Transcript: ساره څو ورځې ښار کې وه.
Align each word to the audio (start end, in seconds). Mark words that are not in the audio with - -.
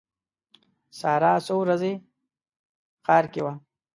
ساره 0.99 1.33
څو 1.45 1.55
ورځې 1.63 1.93
ښار 3.05 3.25
کې 3.33 3.41
وه. 3.45 3.53